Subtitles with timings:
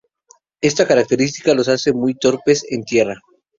[0.61, 3.21] Esta característica los hace muy torpes en tierra.